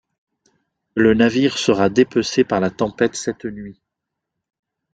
[0.95, 3.79] Le navire sera dépecé par la tempête cette nuit.